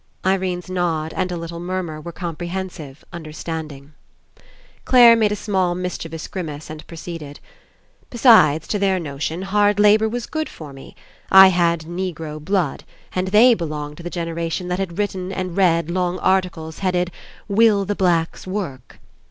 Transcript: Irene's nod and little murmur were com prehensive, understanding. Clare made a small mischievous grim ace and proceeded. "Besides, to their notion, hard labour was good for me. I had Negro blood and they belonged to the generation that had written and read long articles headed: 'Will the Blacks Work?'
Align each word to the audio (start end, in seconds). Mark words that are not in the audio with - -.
Irene's 0.25 0.67
nod 0.67 1.13
and 1.15 1.29
little 1.29 1.59
murmur 1.59 2.01
were 2.01 2.11
com 2.11 2.35
prehensive, 2.35 3.03
understanding. 3.13 3.93
Clare 4.83 5.15
made 5.15 5.31
a 5.31 5.35
small 5.35 5.75
mischievous 5.75 6.27
grim 6.27 6.49
ace 6.49 6.71
and 6.71 6.87
proceeded. 6.87 7.39
"Besides, 8.09 8.67
to 8.69 8.79
their 8.79 8.99
notion, 8.99 9.43
hard 9.43 9.79
labour 9.79 10.09
was 10.09 10.25
good 10.25 10.49
for 10.49 10.73
me. 10.73 10.95
I 11.31 11.49
had 11.49 11.81
Negro 11.81 12.43
blood 12.43 12.83
and 13.13 13.27
they 13.27 13.53
belonged 13.53 13.97
to 13.97 14.01
the 14.03 14.09
generation 14.09 14.69
that 14.69 14.79
had 14.79 14.97
written 14.97 15.31
and 15.31 15.55
read 15.55 15.91
long 15.91 16.17
articles 16.17 16.79
headed: 16.79 17.11
'Will 17.47 17.85
the 17.85 17.93
Blacks 17.93 18.47
Work?' 18.47 18.99